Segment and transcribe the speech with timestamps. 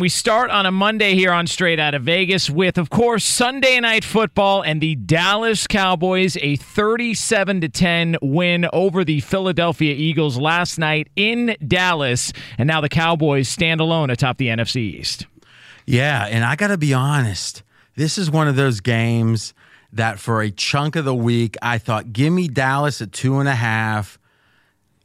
[0.00, 3.78] We start on a Monday here on Straight Out of Vegas with, of course, Sunday
[3.78, 10.36] night football and the Dallas Cowboys a 37 to 10 win over the Philadelphia Eagles
[10.36, 15.28] last night in Dallas, and now the Cowboys stand alone atop the NFC East.
[15.86, 17.62] Yeah, and I got to be honest,
[17.94, 19.54] this is one of those games
[19.92, 23.48] that for a chunk of the week I thought, give me Dallas at two and
[23.48, 24.18] a half.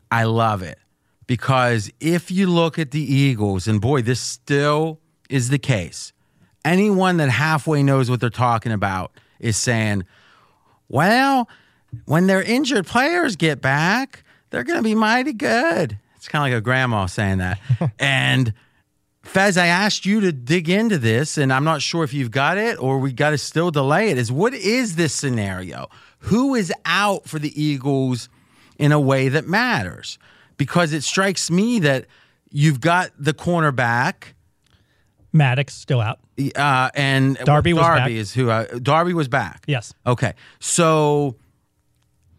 [0.09, 0.79] I love it
[1.29, 6.11] because if you look at the Eagles, and boy, this still is the case,
[6.65, 10.05] anyone that halfway knows what they're talking about is saying,
[10.87, 11.47] well,
[12.05, 15.99] when their injured players get back, they're going to be mighty good.
[16.15, 17.59] It's kind of like a grandma saying that.
[17.99, 18.51] and
[19.21, 22.57] Fez, I asked you to dig into this, and I'm not sure if you've got
[22.57, 24.17] it or we got to still delay it.
[24.17, 25.91] Is what is this scenario?
[26.21, 28.29] Who is out for the Eagles
[28.79, 30.17] in a way that matters?
[30.59, 32.05] Because it strikes me that
[32.51, 34.33] you've got the cornerback.
[35.33, 36.19] Maddox still out.
[36.55, 38.11] Uh, and Darby was Darby back.
[38.11, 39.63] is who uh, Darby was back.
[39.67, 39.93] Yes.
[40.05, 40.33] Okay.
[40.59, 41.35] So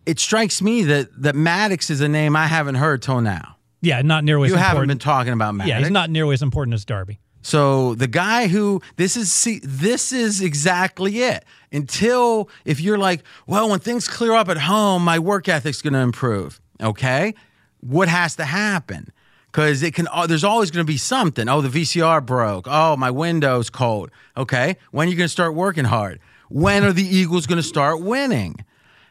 [0.06, 3.56] it strikes me that that Maddox is a name I haven't heard till now.
[3.82, 4.88] Yeah, not nearly as You haven't important.
[4.88, 5.68] been talking about Maddox.
[5.70, 7.18] Yeah, he's not nearly as important as Darby.
[7.42, 11.44] So the guy who this is see this is exactly it.
[11.72, 15.92] Until if you're like, well, when things clear up at home, my work ethic's going
[15.94, 16.60] to improve.
[16.82, 17.34] Okay,
[17.80, 19.10] what has to happen?
[19.46, 20.06] Because it can.
[20.28, 21.48] There's always going to be something.
[21.48, 22.66] Oh, the VCR broke.
[22.68, 24.10] Oh, my window's cold.
[24.36, 26.20] Okay, when are you going to start working hard?
[26.48, 28.64] When are the Eagles going to start winning?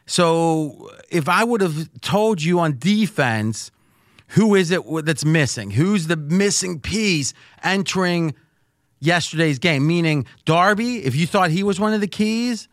[0.06, 3.70] So if I would have told you on defense,
[4.28, 5.70] who is it that's missing?
[5.70, 8.34] Who's the missing piece entering
[9.00, 9.86] yesterday's game?
[9.86, 12.66] Meaning Darby, if you thought he was one of the keys,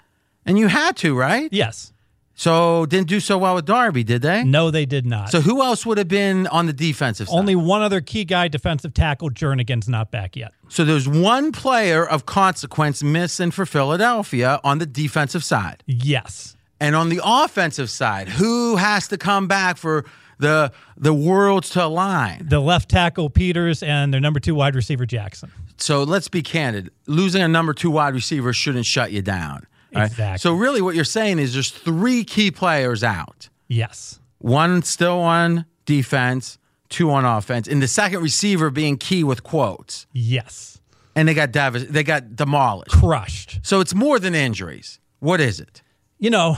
[0.46, 1.50] and you had to, right?
[1.52, 1.91] Yes.
[2.38, 4.44] So didn't do so well with Darby, did they?
[4.44, 5.31] No, they did not.
[5.31, 7.36] So who else would have been on the defensive side?
[7.36, 10.53] Only one other key guy, defensive tackle, Jernigan's not back yet.
[10.70, 15.84] So there's one player of consequence missing for Philadelphia on the defensive side.
[15.88, 16.56] Yes.
[16.80, 20.06] And on the offensive side, who has to come back for
[20.38, 22.45] the the worlds to align?
[22.48, 25.51] The left tackle Peters and their number two wide receiver Jackson.
[25.78, 26.92] So let's be candid.
[27.07, 29.66] Losing a number two wide receiver shouldn't shut you down.
[29.94, 30.06] Right?
[30.06, 30.38] Exactly.
[30.39, 33.50] So really what you're saying is there's three key players out.
[33.68, 34.19] Yes.
[34.39, 36.57] One still on defense,
[36.89, 40.06] two on offense, and the second receiver being key with quotes.
[40.13, 40.80] Yes.
[41.16, 42.92] And they got dev- they got demolished.
[42.92, 43.60] Crushed.
[43.63, 45.00] So it's more than injuries.
[45.19, 45.81] What is it?
[46.19, 46.57] You know,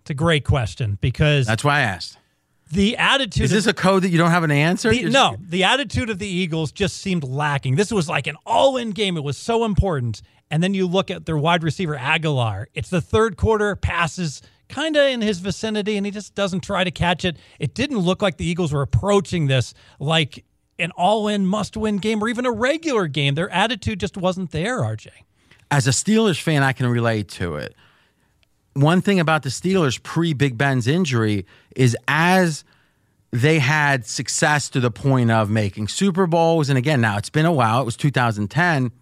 [0.00, 2.16] it's a great question because That's why I asked.
[2.72, 4.90] The attitude Is this a code that you don't have an answer?
[4.90, 7.76] The, no, the attitude of the Eagles just seemed lacking.
[7.76, 9.18] This was like an all-in game.
[9.18, 10.22] It was so important.
[10.50, 12.66] And then you look at their wide receiver Agholor.
[12.72, 14.40] It's the third quarter passes
[14.70, 17.36] kind of in his vicinity, and he just doesn't try to catch it.
[17.58, 20.42] It didn't look like the Eagles were approaching this like
[20.78, 23.34] an all-in must-win game or even a regular game.
[23.34, 24.80] Their attitude just wasn't there.
[24.80, 25.08] RJ.
[25.70, 27.74] as a Steelers fan, I can relate to it.
[28.74, 31.46] One thing about the Steelers pre Big Ben's injury
[31.76, 32.64] is as
[33.30, 37.46] they had success to the point of making Super Bowls, and again, now it's been
[37.46, 38.92] a while, it was 2010,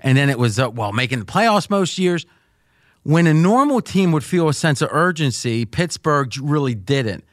[0.00, 2.26] and then it was, uh, well, making the playoffs most years.
[3.04, 7.24] When a normal team would feel a sense of urgency, Pittsburgh really didn't.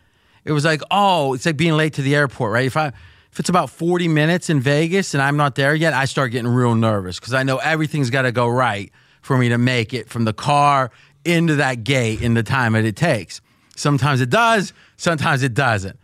[0.43, 2.65] It was like, oh, it's like being late to the airport, right?
[2.65, 2.91] If I
[3.35, 6.47] if it's about 40 minutes in Vegas and I'm not there yet, I start getting
[6.47, 10.07] real nervous because I know everything's got to go right for me to make it
[10.07, 10.89] from the car
[11.25, 13.41] into that gate in the time that it takes.
[13.75, 15.99] Sometimes it does, sometimes it doesn't.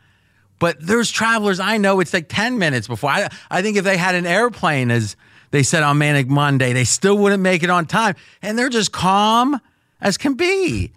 [0.60, 3.10] But there's travelers I know it's like 10 minutes before.
[3.10, 5.16] I, I think if they had an airplane, as
[5.50, 8.16] they said on Manic Monday, they still wouldn't make it on time.
[8.42, 9.60] And they're just calm
[10.00, 10.92] as can be.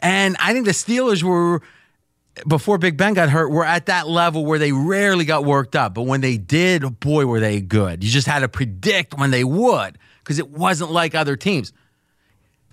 [0.00, 1.62] And I think the Steelers were
[2.46, 5.94] before Big Ben got hurt, were at that level where they rarely got worked up.
[5.94, 8.02] But when they did, boy, were they good.
[8.02, 11.72] You just had to predict when they would because it wasn't like other teams.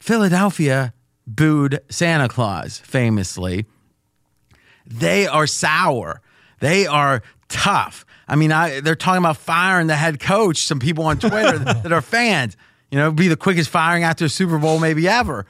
[0.01, 0.94] Philadelphia
[1.27, 3.65] booed Santa Claus famously.
[4.86, 6.21] They are sour.
[6.59, 8.03] They are tough.
[8.27, 10.63] I mean, I, they're talking about firing the head coach.
[10.63, 12.57] Some people on Twitter that are fans,
[12.89, 15.45] you know, be the quickest firing after a Super Bowl maybe ever.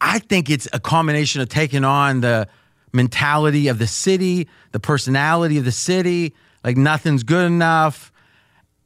[0.00, 2.46] I think it's a combination of taking on the
[2.92, 8.12] mentality of the city, the personality of the city, like nothing's good enough,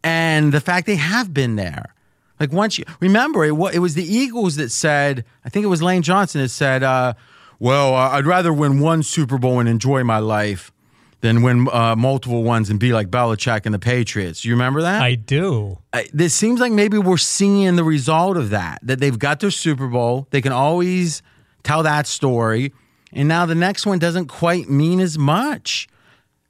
[0.03, 1.95] and the fact they have been there.
[2.41, 5.83] Like once you remember, it, it was the Eagles that said, I think it was
[5.83, 7.15] Lane Johnson that said, uh,
[7.59, 10.73] "Well, uh, I'd rather win one Super Bowl and enjoy my life
[11.21, 15.01] than win uh, multiple ones and be like Belichick and the Patriots." You remember that?
[15.01, 15.79] I do.
[15.93, 18.81] I, this seems like maybe we're seeing the result of that.
[18.83, 21.23] That they've got their Super Bowl, they can always
[21.63, 22.73] tell that story,
[23.13, 25.89] and now the next one doesn't quite mean as much.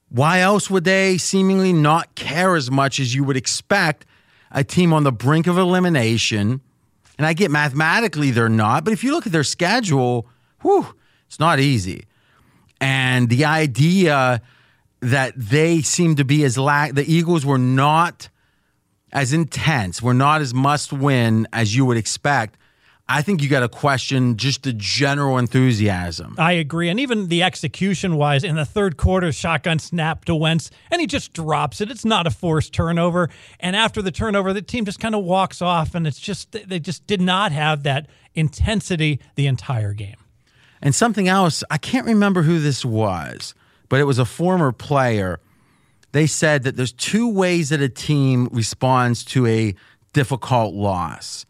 [0.08, 4.06] Why else would they seemingly not care as much as you would expect?
[4.54, 6.60] A team on the brink of elimination.
[7.18, 10.26] And I get mathematically they're not, but if you look at their schedule,
[10.62, 10.94] whew,
[11.26, 12.06] it's not easy.
[12.80, 14.40] And the idea
[15.00, 18.28] that they seem to be as lack, the Eagles were not
[19.12, 22.56] as intense, were not as must win as you would expect.
[23.06, 26.36] I think you got to question just the general enthusiasm.
[26.38, 26.88] I agree.
[26.88, 31.06] And even the execution wise, in the third quarter, shotgun snap to Wentz, and he
[31.06, 31.90] just drops it.
[31.90, 33.28] It's not a forced turnover.
[33.60, 36.80] And after the turnover, the team just kind of walks off, and it's just, they
[36.80, 40.16] just did not have that intensity the entire game.
[40.80, 43.54] And something else, I can't remember who this was,
[43.90, 45.40] but it was a former player.
[46.12, 49.74] They said that there's two ways that a team responds to a
[50.14, 51.44] difficult loss.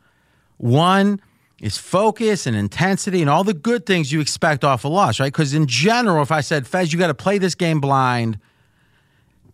[0.57, 1.21] One,
[1.65, 5.33] is focus and intensity and all the good things you expect off a loss, right?
[5.33, 8.39] Because in general, if I said, Fez, you got to play this game blind,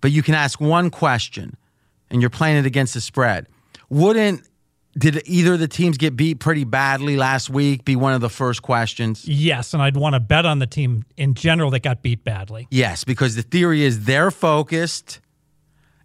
[0.01, 1.57] but you can ask one question
[2.11, 3.47] and you're playing it against the spread,
[3.89, 4.43] wouldn't
[4.99, 8.29] did either of the teams get beat pretty badly last week be one of the
[8.29, 9.25] first questions?
[9.29, 12.67] Yes, and I'd want to bet on the team in general that got beat badly.
[12.73, 15.21] Yes, because the theory is they're focused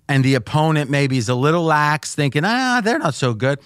[0.07, 3.57] and the opponent maybe is a little lax, thinking, ah, they're not so good.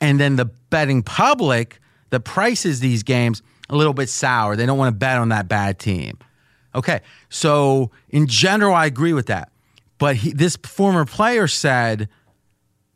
[0.00, 1.80] And then the betting public
[2.10, 4.56] that prices these games a little bit sour.
[4.56, 6.18] They don't want to bet on that bad team.
[6.74, 9.50] Okay, so in general, I agree with that.
[9.98, 12.08] But he, this former player said,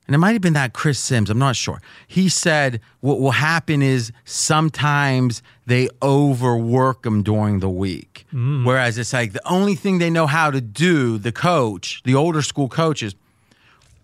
[0.06, 1.80] and it might have been that Chris Sims, I'm not sure.
[2.06, 8.26] He said what will happen is sometimes they overwork them during the week.
[8.32, 8.64] Mm.
[8.64, 12.42] Whereas it's like the only thing they know how to do, the coach, the older
[12.42, 13.14] school coaches,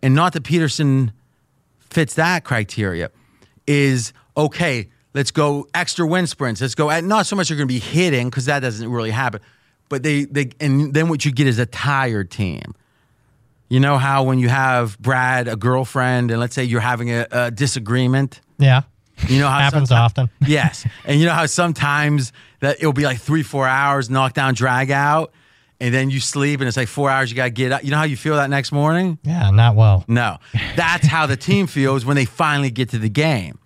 [0.03, 1.11] and not that Pederson
[1.91, 3.11] fits that criteria,
[3.67, 6.61] is okay, let's go extra wind sprints.
[6.61, 6.91] Let's go.
[6.91, 9.41] And not so much you're going to be hitting because that doesn't really happen,
[9.88, 12.75] but they they and then what you get is a tired team.
[13.69, 17.27] You know how when you have Brad, a girlfriend, and let's say you're having a,
[17.31, 18.41] a disagreement.
[18.59, 18.83] Yeah.
[19.29, 20.31] You know how happens often.
[20.47, 24.93] yes, and you know how sometimes that it'll be like three, four hours, knockdown, drag
[24.93, 25.33] out,
[25.81, 27.29] and then you sleep, and it's like four hours.
[27.29, 27.83] You got to get up.
[27.83, 29.19] You know how you feel that next morning?
[29.25, 30.05] Yeah, not well.
[30.07, 30.38] No,
[30.77, 33.59] that's how the team feels when they finally get to the game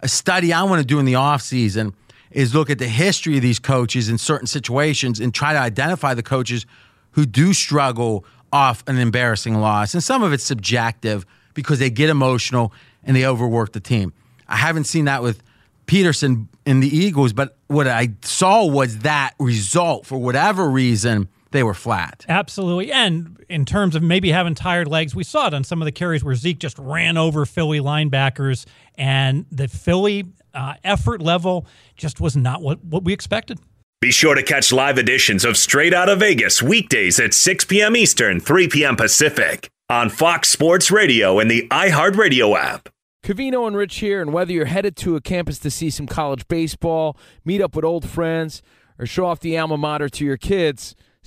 [0.00, 1.94] a study I want to do in the off season
[2.30, 6.14] is look at the history of these coaches in certain situations and try to identify
[6.14, 6.66] the coaches
[7.12, 9.94] who do struggle off an embarrassing loss.
[9.94, 14.12] And some of it's subjective because they get emotional and they overwork the team.
[14.46, 15.42] I haven't seen that with
[15.86, 21.62] Pederson in the Eagles, but what I saw was that result for whatever reason they
[21.62, 22.24] were flat.
[22.28, 22.92] Absolutely.
[22.92, 25.92] And in terms of maybe having tired legs, we saw it on some of the
[25.92, 32.20] carries where Zeke just ran over Philly linebackers, and the Philly uh, effort level just
[32.20, 33.58] was not what, what we expected.
[34.00, 37.96] Be sure to catch live editions of Straight Out of Vegas weekdays at 6 p.m.
[37.96, 38.94] Eastern, 3 p.m.
[38.94, 42.88] Pacific on Fox Sports Radio and the iHeartRadio app.
[43.24, 46.46] Cavino and Rich here, and whether you're headed to a campus to see some college
[46.46, 48.62] baseball, meet up with old friends,
[48.98, 50.94] or show off the alma mater to your kids,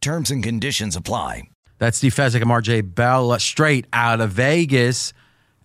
[0.00, 1.48] Terms and conditions apply.
[1.78, 5.12] That's Steve Fezzik and RJ Bell uh, straight out of Vegas.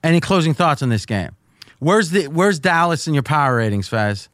[0.03, 1.31] Any closing thoughts on this game?
[1.79, 4.29] Where's the Where's Dallas in your power ratings, Fez?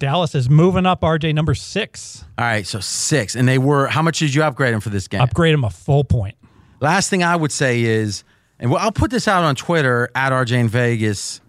[0.00, 2.24] Dallas is moving up, RJ, number six.
[2.38, 3.36] All right, so six.
[3.36, 5.20] And they were, how much did you upgrade them for this game?
[5.20, 6.36] Upgrade them a full point.
[6.80, 8.24] Last thing I would say is,
[8.58, 11.42] and I'll put this out on Twitter at RJ in Vegas.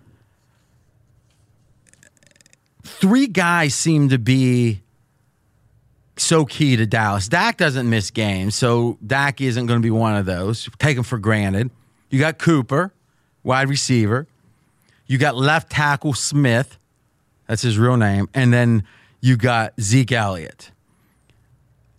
[2.83, 4.81] Three guys seem to be
[6.21, 7.27] so key to Dallas.
[7.27, 10.69] Dak doesn't miss games, so Dak isn't going to be one of those.
[10.79, 11.71] Take him for granted.
[12.09, 12.93] You got Cooper,
[13.43, 14.27] wide receiver.
[15.07, 16.77] You got left tackle Smith.
[17.47, 18.29] That's his real name.
[18.33, 18.83] And then
[19.19, 20.71] you got Zeke Elliott.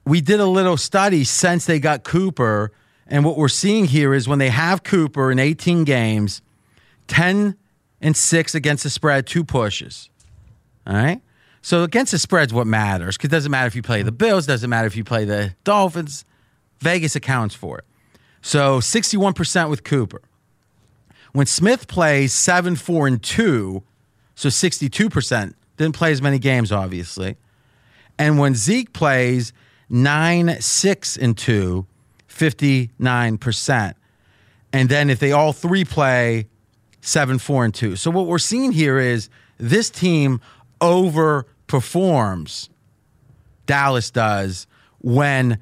[0.05, 2.73] We did a little study since they got Cooper,
[3.07, 6.43] and what we're seeing here is when they have Cooper in 18 games,
[7.07, 7.57] 10
[8.01, 10.11] and 6 against the spread, two pushes.
[10.87, 11.21] All right?
[11.63, 13.17] So against the spread's what matters.
[13.17, 15.55] Because it doesn't matter if you play the Bills, doesn't matter if you play the
[15.65, 16.25] Dolphins.
[16.81, 17.85] Vegas accounts for it.
[18.43, 20.21] So 61% with Cooper.
[21.33, 23.83] When Smith plays 7 4 and 2,
[24.35, 27.37] so 62%, didn't play as many games, obviously.
[28.19, 29.53] And when Zeke plays
[29.89, 31.87] 9 6 and 2,
[32.29, 33.95] 59%.
[34.73, 36.49] And then if they all three play
[37.01, 37.97] 7 4 and 2.
[37.97, 39.29] So what we're seeing here is
[39.59, 40.41] this team
[41.73, 42.69] overperforms,
[43.67, 44.67] Dallas does,
[45.01, 45.59] when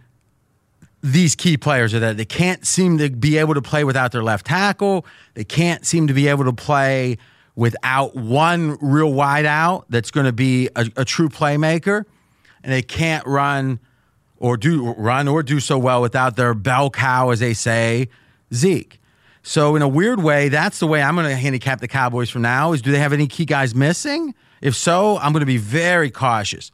[1.03, 2.15] these key players are there.
[2.15, 5.07] They can't seem to be able to play without their left tackle.
[5.35, 7.17] They can't seem to be able to play
[7.57, 12.05] without one real wide out that's going to be a, a true playmaker.
[12.63, 13.81] And they can't run
[14.37, 18.09] or do run or do so well without their bell cow, as they say,
[18.53, 19.01] Zeke.
[19.43, 22.43] So in a weird way, that's the way I'm going to handicap the Cowboys from
[22.43, 22.73] now.
[22.73, 24.35] Is do they have any key guys missing?
[24.61, 26.71] If so, I'm going to be very cautious.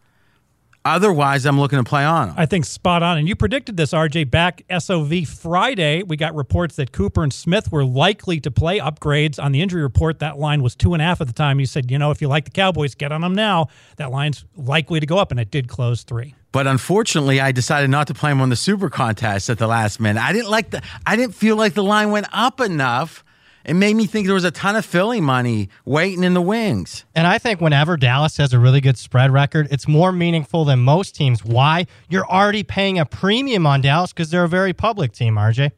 [0.87, 2.37] Otherwise, I'm looking to play on them.
[2.38, 3.19] I think spot on.
[3.19, 6.05] And you predicted this, RJ, back SOV Friday.
[6.05, 9.83] We got reports that Cooper and Smith were likely to play upgrades on the injury
[9.83, 10.21] report.
[10.21, 11.59] That line was two and a half at the time.
[11.59, 13.66] You said, you know, if you like the Cowboys, get on them now.
[13.97, 16.37] That line's likely to go up, and it did close three.
[16.52, 19.99] But unfortunately, I decided not to play him on the super contest at the last
[19.99, 20.23] minute.
[20.23, 23.25] I didn't like the I didn't feel like the line went up enough.
[23.67, 27.05] It made me think there was a ton of Philly money waiting in the wings.
[27.17, 30.79] And I think whenever Dallas has a really good spread record, it's more meaningful than
[30.79, 31.45] most teams.
[31.45, 31.87] Why?
[32.09, 35.73] You're already paying a premium on Dallas because they're a very public team, RJ.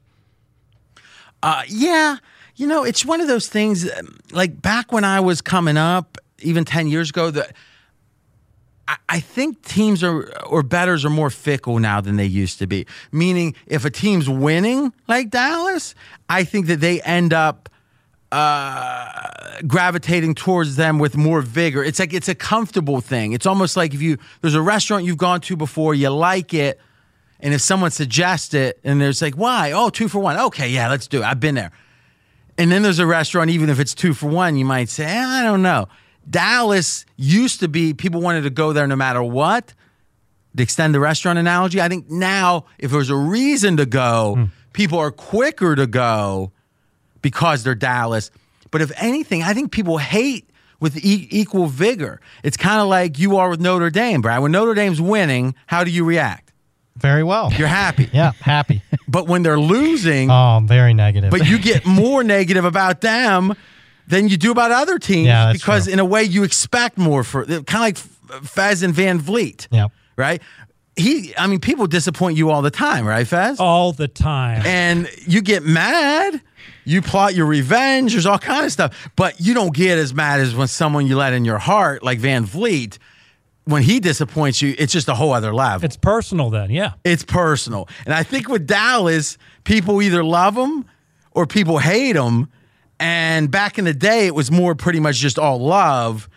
[1.42, 2.18] Uh, yeah,
[2.56, 3.90] you know, it's one of those things.
[3.90, 7.54] um, Like back when I was coming up, even ten years ago, that
[8.86, 12.66] I, I think teams are or betters are more fickle now than they used to
[12.66, 12.86] be.
[13.12, 15.94] Meaning, if a team's winning like Dallas,
[16.28, 17.70] I think that they end up
[18.30, 21.82] uh, gravitating towards them with more vigor.
[21.82, 23.32] It's like it's a comfortable thing.
[23.32, 26.80] It's almost like if you there's a restaurant you've gone to before, you like it,
[27.40, 29.72] and if someone suggests it, and there's like, why?
[29.72, 30.38] Oh, two for one.
[30.38, 31.24] Okay, yeah, let's do it.
[31.24, 31.72] I've been there.
[32.58, 35.24] And then there's a restaurant, even if it's two for one, you might say, eh,
[35.24, 35.86] I don't know.
[36.28, 39.74] Dallas used to be people wanted to go there no matter what.
[40.56, 44.98] To extend the restaurant analogy, I think now if there's a reason to go, people
[44.98, 46.52] are quicker to go
[47.22, 48.30] because they're Dallas.
[48.70, 50.48] But if anything, I think people hate
[50.80, 52.20] with e- equal vigor.
[52.42, 54.40] It's kind of like you are with Notre Dame, Brad.
[54.42, 56.52] When Notre Dame's winning, how do you react?
[56.96, 57.52] Very well.
[57.52, 58.08] You're happy.
[58.12, 58.82] yeah, happy.
[59.10, 61.30] But when they're losing, Oh, very negative.
[61.30, 63.54] but you get more negative about them
[64.06, 65.94] than you do about other teams Yeah, that's because true.
[65.94, 67.96] in a way you expect more for kind of like
[68.44, 69.66] Fez and Van Vliet.
[69.70, 69.86] Yeah.
[70.16, 70.42] Right?
[70.94, 73.58] He I mean people disappoint you all the time, right, Fez?
[73.58, 74.60] All the time.
[74.66, 76.42] And you get mad,
[76.88, 80.40] you plot your revenge, there's all kind of stuff, but you don't get as mad
[80.40, 82.98] as when someone you let in your heart like Van Vliet
[83.66, 85.84] when he disappoints you, it's just a whole other level.
[85.84, 86.94] It's personal then, yeah.
[87.04, 87.86] It's personal.
[88.06, 90.86] And I think with Dallas, people either love him
[91.32, 92.48] or people hate him.
[92.98, 96.30] And back in the day, it was more pretty much just all love.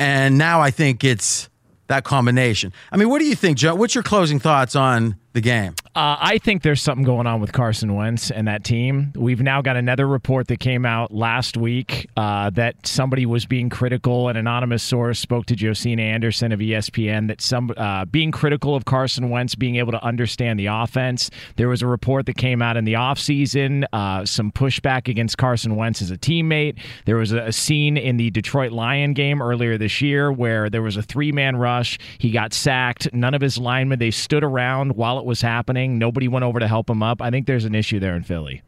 [0.00, 1.48] And now I think it's
[1.86, 2.72] that combination.
[2.90, 3.76] I mean, what do you think, Joe?
[3.76, 5.74] What's your closing thoughts on the game?
[5.94, 9.12] Uh, I think there's something going on with Carson Wentz and that team.
[9.14, 13.68] We've now got another report that came out last week uh, that somebody was being
[13.68, 14.28] critical.
[14.28, 18.86] An anonymous source spoke to Josina Anderson of ESPN that some uh, being critical of
[18.86, 21.30] Carson Wentz being able to understand the offense.
[21.56, 25.76] There was a report that came out in the offseason, uh, some pushback against Carson
[25.76, 26.78] Wentz as a teammate.
[27.04, 30.82] There was a, a scene in the Detroit Lion game earlier this year where there
[30.82, 31.98] was a three man rush.
[32.16, 33.12] He got sacked.
[33.12, 35.98] None of his linemen, they stood around while it was happening.
[35.98, 37.20] Nobody went over to help him up.
[37.22, 38.62] I think there's an issue there in Philly.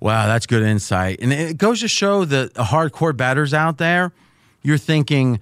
[0.00, 1.18] Wow, that's good insight.
[1.20, 4.12] And it goes to show that the hardcore betters out there,
[4.62, 5.40] you're thinking,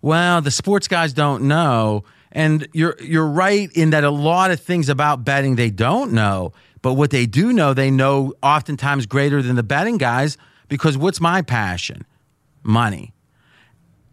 [0.00, 2.04] well, the sports guys don't know.
[2.32, 6.52] And you're you're right in that a lot of things about betting they don't know.
[6.82, 10.36] But what they do know, they know oftentimes greater than the betting guys
[10.68, 12.04] because what's my passion?
[12.62, 13.12] Money.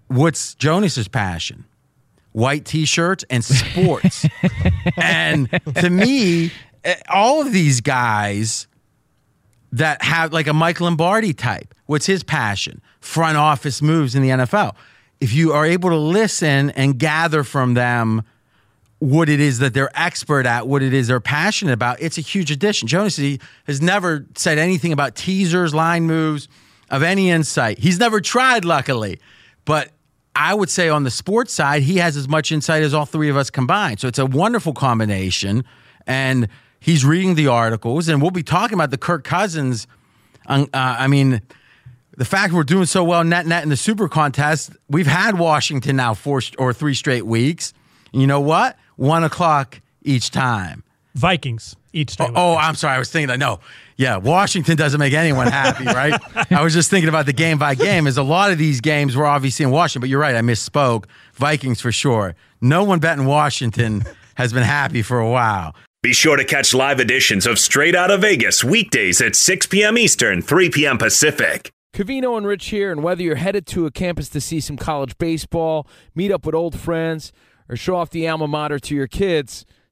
[0.07, 1.65] What's Jonas's passion?
[2.35, 4.25] White t-shirts and sports.
[4.97, 6.51] and to me,
[6.83, 8.67] eh, all of these guys
[9.71, 11.73] that have like a Mike Lombardi type.
[11.85, 12.81] What's his passion?
[12.99, 14.75] Front office moves in the NFL.
[15.21, 18.23] If you are able to listen and gather from them
[18.99, 22.21] what it is that they're expert at, what it is they're passionate about, it's a
[22.21, 22.85] huge addition.
[22.85, 26.49] Jonas has never said anything about teasers, line moves,
[26.89, 27.79] of any insight.
[27.79, 29.21] He's never tried, luckily.
[29.63, 29.91] But
[30.35, 33.29] I would say on the sports side, he has as much insight as all three
[33.29, 33.99] of us combined.
[33.99, 35.63] So it's a wonderful combination.
[36.05, 39.87] And he's reading the articles, and we'll be talking about the Kirk Cousins.
[40.45, 41.41] Um, uh, I mean,
[42.17, 45.95] the fact we're doing so well net net in the Super Contest, we've had Washington
[45.95, 47.73] now four or three straight weeks.
[48.11, 48.77] You know what?
[48.97, 50.83] One o'clock each time.
[51.15, 52.31] Vikings each straight.
[52.35, 52.95] Oh, oh, I'm sorry.
[52.95, 53.39] I was thinking that.
[53.39, 53.59] No,
[53.97, 56.19] yeah, Washington doesn't make anyone happy, right?
[56.51, 58.07] I was just thinking about the game by game.
[58.07, 60.35] As a lot of these games were obviously in Washington, but you're right.
[60.35, 61.05] I misspoke.
[61.33, 62.35] Vikings for sure.
[62.61, 64.03] No one betting Washington
[64.35, 65.75] has been happy for a while.
[66.03, 69.97] Be sure to catch live editions of Straight Out of Vegas weekdays at 6 p.m.
[69.97, 70.97] Eastern, 3 p.m.
[70.99, 71.71] Pacific.
[71.95, 75.17] Cavino and Rich here, and whether you're headed to a campus to see some college
[75.17, 77.31] baseball, meet up with old friends,
[77.69, 79.65] or show off the alma mater to your kids,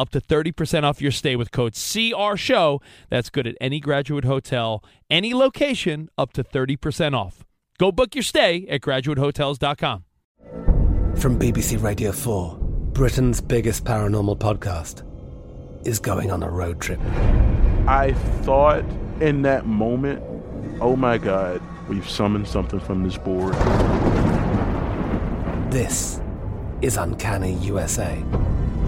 [0.00, 2.80] up to 30% off your stay with code CR Show.
[3.10, 7.44] That's good at any graduate hotel, any location, up to 30% off.
[7.78, 10.04] Go book your stay at graduatehotels.com.
[11.16, 12.56] From BBC Radio 4,
[12.92, 15.04] Britain's biggest paranormal podcast
[15.86, 17.00] is going on a road trip.
[17.86, 18.84] I thought
[19.20, 20.22] in that moment,
[20.80, 23.54] oh my God, we've summoned something from this board.
[25.70, 26.20] This
[26.80, 28.22] is Uncanny USA.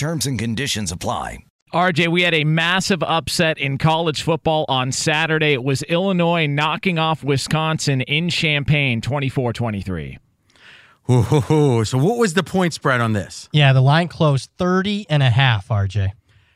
[0.00, 1.44] Terms and conditions apply.
[1.74, 5.52] RJ, we had a massive upset in college football on Saturday.
[5.52, 10.16] It was Illinois knocking off Wisconsin in Champaign 24 23.
[11.06, 13.50] So, what was the point spread on this?
[13.52, 16.12] Yeah, the line closed 30 and a half, RJ.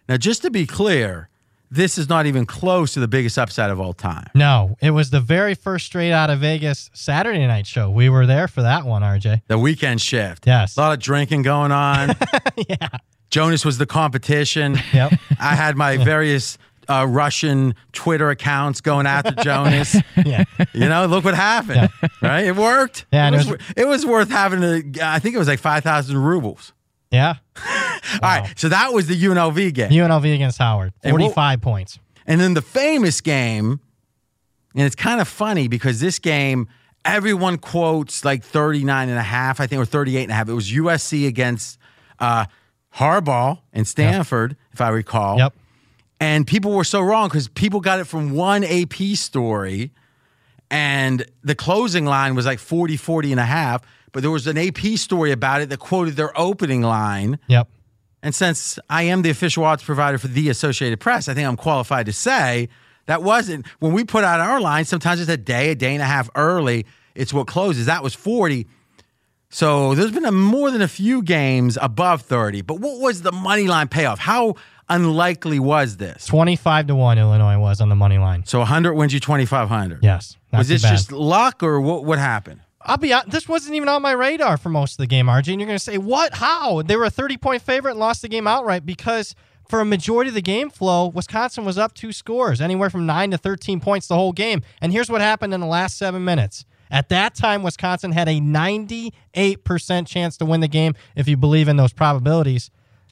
[0.08, 1.28] Now, just to be clear,
[1.70, 4.30] this is not even close to the biggest upset of all time.
[4.34, 7.90] No, it was the very first straight out of Vegas Saturday night show.
[7.90, 9.42] We were there for that one, RJ.
[9.48, 10.46] The weekend shift.
[10.46, 10.78] Yes.
[10.78, 12.16] A lot of drinking going on.
[12.68, 12.88] yeah.
[13.30, 14.78] Jonas was the competition.
[14.92, 15.12] Yep.
[15.40, 16.56] I had my various
[16.88, 19.96] uh, Russian Twitter accounts going after Jonas.
[20.24, 20.44] yeah.
[20.72, 21.90] You know, look what happened.
[22.22, 22.44] Right?
[22.44, 23.06] It worked.
[23.12, 24.62] Yeah, It and was, it was- it was worth having,
[25.02, 26.72] I think it was like 5,000 rubles.
[27.10, 27.34] Yeah.
[27.66, 28.52] All right.
[28.56, 29.90] So that was the UNLV game.
[29.90, 31.98] UNLV against Howard, And what- 45 points.
[32.26, 33.80] And then the famous game,
[34.74, 36.68] and it's kind of funny because this game,
[37.04, 40.48] everyone quotes like 39 and a half, I think, or 38 and a half.
[40.48, 41.78] It was USC against
[42.18, 42.46] uh,
[42.96, 45.38] Harbaugh and Stanford, if I recall.
[45.38, 45.54] Yep.
[46.20, 49.90] And people were so wrong because people got it from one AP story,
[50.70, 53.82] and the closing line was like 40, 40 and a half.
[54.12, 57.38] But there was an AP story about it that quoted their opening line.
[57.48, 57.68] Yep.
[58.22, 61.56] And since I am the official odds provider for the Associated Press, I think I'm
[61.56, 62.68] qualified to say
[63.06, 64.84] that wasn't when we put out our line.
[64.84, 66.86] Sometimes it's a day, a day and a half early.
[67.14, 67.86] It's what closes.
[67.86, 68.66] That was 40.
[69.54, 72.62] So there's been a, more than a few games above 30.
[72.62, 74.18] But what was the money line payoff?
[74.18, 74.56] How
[74.88, 76.26] unlikely was this?
[76.26, 78.44] 25 to 1 Illinois was on the money line.
[78.46, 80.02] So 100 wins you 2,500.
[80.02, 80.36] Yes.
[80.52, 80.90] Was this bad.
[80.90, 82.62] just luck or what, what happened?
[82.80, 85.52] I'll be honest, this wasn't even on my radar for most of the game, RJ.
[85.52, 86.34] And you're going to say, what?
[86.34, 86.82] How?
[86.82, 89.36] They were a 30 point favorite and lost the game outright because
[89.68, 93.30] for a majority of the game flow, Wisconsin was up two scores, anywhere from 9
[93.30, 94.62] to 13 points the whole game.
[94.80, 96.64] And here's what happened in the last seven minutes.
[96.94, 101.66] At that time, Wisconsin had a 98% chance to win the game if you believe
[101.66, 102.70] in those probabilities.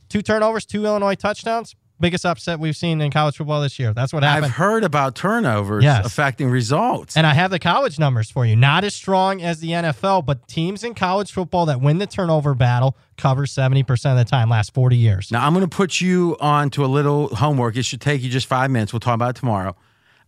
[0.09, 1.75] Two turnovers, two Illinois touchdowns.
[1.99, 3.93] Biggest upset we've seen in college football this year.
[3.93, 4.47] That's what happened.
[4.47, 6.05] I've heard about turnovers Yes.
[6.07, 7.17] affecting results.
[7.17, 8.55] And I have the college numbers for you.
[8.57, 12.55] Not as strong as the NFL, but teams in college football that win the turnover
[12.55, 15.31] battle cover 70% of the time, last 40 years.
[15.33, 17.77] Now, I'm going to put you on to a little homework.
[17.77, 18.93] It should take you just five minutes.
[18.93, 19.77] We'll talk about it tomorrow.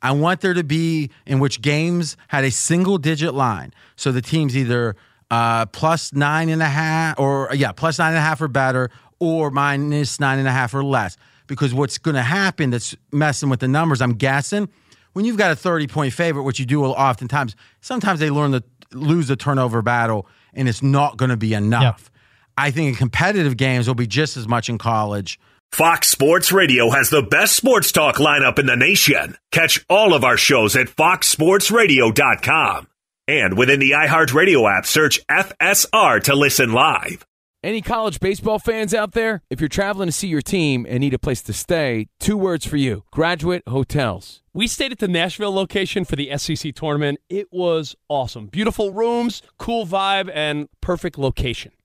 [0.04, 3.72] I want there to be in which games had a single digit line.
[3.96, 4.96] So the team's either
[5.30, 8.90] uh, plus nine and a half, or yeah, plus nine and a half or better,
[9.18, 11.16] or minus nine and a half or less.
[11.46, 14.68] Because what's going to happen that's messing with the numbers, I'm guessing,
[15.14, 18.62] when you've got a 30 point favorite, which you do oftentimes, sometimes they learn to
[18.92, 22.10] lose the turnover battle, and it's not going to be enough.
[22.58, 25.40] I think in competitive games will be just as much in college.
[25.72, 29.36] Fox Sports Radio has the best sports talk lineup in the nation.
[29.50, 32.86] Catch all of our shows at foxsportsradio.com.
[33.26, 37.26] And within the iHeartRadio app, search FSR to listen live.
[37.64, 39.40] Any college baseball fans out there?
[39.48, 42.66] If you're traveling to see your team and need a place to stay, two words
[42.66, 44.42] for you Graduate Hotels.
[44.52, 47.20] We stayed at the Nashville location for the SEC tournament.
[47.30, 48.48] It was awesome.
[48.48, 51.72] Beautiful rooms, cool vibe, and perfect location.